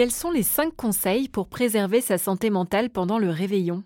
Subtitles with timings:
[0.00, 3.82] Quels sont les 5 conseils pour préserver sa santé mentale pendant le réveillon?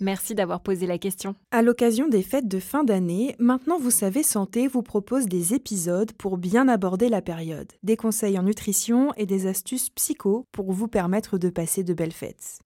[0.00, 1.34] Merci d'avoir posé la question.
[1.50, 6.12] À l'occasion des fêtes de fin d'année, Maintenant vous savez santé vous propose des épisodes
[6.12, 10.88] pour bien aborder la période, des conseils en nutrition et des astuces psycho pour vous
[10.88, 12.60] permettre de passer de belles fêtes.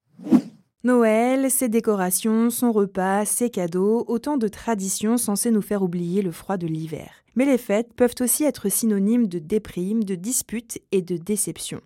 [0.84, 6.30] Noël, ses décorations, son repas, ses cadeaux, autant de traditions censées nous faire oublier le
[6.30, 7.24] froid de l'hiver.
[7.34, 11.80] Mais les fêtes peuvent aussi être synonymes de déprime, de disputes et de déception.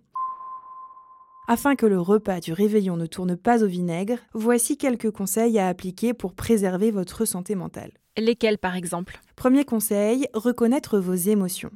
[1.47, 5.69] Afin que le repas du réveillon ne tourne pas au vinaigre, voici quelques conseils à
[5.69, 7.93] appliquer pour préserver votre santé mentale.
[8.15, 9.19] Lesquels par exemple?
[9.35, 11.71] Premier conseil, reconnaître vos émotions.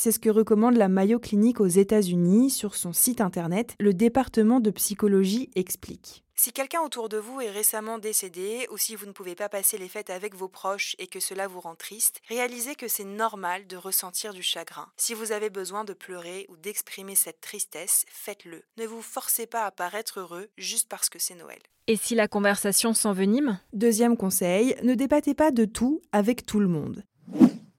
[0.00, 3.74] C'est ce que recommande la Mayo Clinic aux États-Unis sur son site internet.
[3.80, 6.22] Le département de psychologie explique.
[6.36, 9.76] Si quelqu'un autour de vous est récemment décédé ou si vous ne pouvez pas passer
[9.76, 13.66] les fêtes avec vos proches et que cela vous rend triste, réalisez que c'est normal
[13.66, 14.86] de ressentir du chagrin.
[14.96, 18.62] Si vous avez besoin de pleurer ou d'exprimer cette tristesse, faites-le.
[18.76, 21.58] Ne vous forcez pas à paraître heureux juste parce que c'est Noël.
[21.88, 23.58] Et si la conversation s'envenime?
[23.72, 27.02] Deuxième conseil, ne débattez pas de tout avec tout le monde.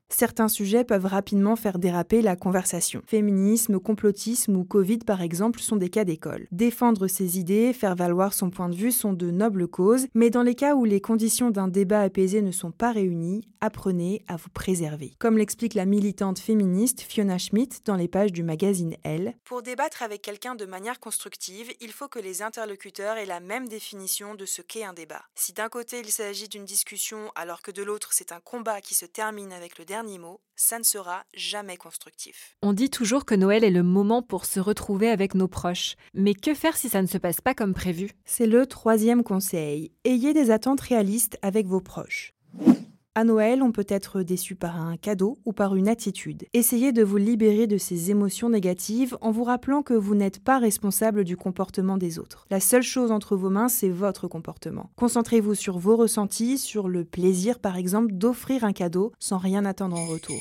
[0.10, 3.04] Certains sujets peuvent rapidement faire déraper la conversation.
[3.06, 6.48] Féminisme, complotisme ou Covid par exemple sont des cas d'école.
[6.52, 10.42] Défendre ses idées, faire valoir son point de vue sont de nobles causes, mais dans
[10.42, 14.50] les cas où les conditions d'un débat apaisé ne sont pas réunies, apprenez à vous
[14.50, 15.14] préserver.
[15.20, 19.36] Comme l'explique la militante féministe Fiona Schmidt dans les pages du magazine Elle.
[19.44, 23.68] Pour débattre avec quelqu'un de manière constructive, il faut que les interlocuteurs aient la même
[23.70, 25.22] définition de ce qu'est un débat.
[25.36, 28.96] Si d'un côté il s'agit d'une discussion alors que de l'autre c'est un combat qui
[28.96, 32.56] se termine avec le dernier mot, ça ne sera jamais constructif.
[32.62, 35.96] On dit toujours que Noël est le moment pour se retrouver avec nos proches.
[36.14, 38.12] Mais que faire si ça ne se passe pas comme prévu?
[38.26, 39.92] C'est le troisième conseil.
[40.04, 42.34] Ayez des attentes réalistes avec vos proches.
[43.20, 46.46] À Noël, on peut être déçu par un cadeau ou par une attitude.
[46.54, 50.58] Essayez de vous libérer de ces émotions négatives en vous rappelant que vous n'êtes pas
[50.58, 52.46] responsable du comportement des autres.
[52.50, 54.90] La seule chose entre vos mains, c'est votre comportement.
[54.96, 59.98] Concentrez-vous sur vos ressentis, sur le plaisir par exemple d'offrir un cadeau sans rien attendre
[59.98, 60.40] en retour.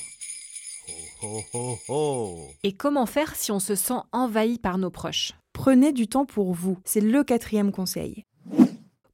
[2.62, 5.32] Et comment faire si on se sent envahi par nos proches?
[5.52, 8.24] Prenez du temps pour vous, c'est le quatrième conseil.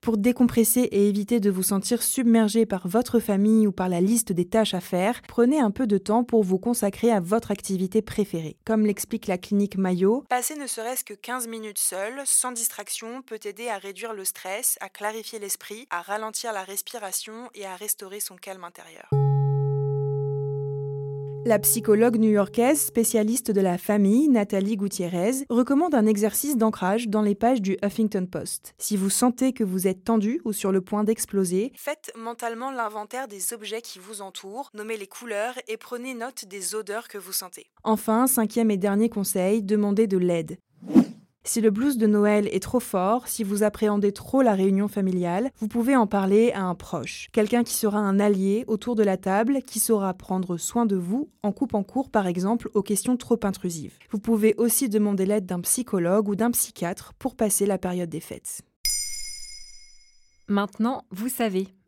[0.04, 4.32] Pour décompresser et éviter de vous sentir submergé par votre famille ou par la liste
[4.32, 8.02] des tâches à faire, prenez un peu de temps pour vous consacrer à votre activité
[8.02, 8.58] préférée.
[8.66, 13.40] Comme l'explique la clinique Mayo, passer ne serait-ce que 15 minutes seul, sans distraction, peut
[13.46, 18.20] aider à réduire le stress, à clarifier l'esprit, à ralentir la respiration et à restaurer
[18.20, 19.08] son calme intérieur.
[21.46, 27.34] La psychologue new-yorkaise spécialiste de la famille, Nathalie Gutiérrez, recommande un exercice d'ancrage dans les
[27.34, 28.74] pages du Huffington Post.
[28.78, 33.28] Si vous sentez que vous êtes tendu ou sur le point d'exploser, faites mentalement l'inventaire
[33.28, 37.32] des objets qui vous entourent, nommez les couleurs et prenez note des odeurs que vous
[37.32, 37.66] sentez.
[37.82, 40.56] Enfin, cinquième et dernier conseil, demandez de l'aide.
[41.46, 45.50] Si le blues de Noël est trop fort, si vous appréhendez trop la réunion familiale,
[45.58, 49.18] vous pouvez en parler à un proche, quelqu'un qui sera un allié autour de la
[49.18, 53.38] table, qui saura prendre soin de vous en coupant court par exemple aux questions trop
[53.42, 53.98] intrusives.
[54.10, 58.20] Vous pouvez aussi demander l'aide d'un psychologue ou d'un psychiatre pour passer la période des
[58.20, 58.62] fêtes.
[60.48, 61.68] Maintenant, vous savez.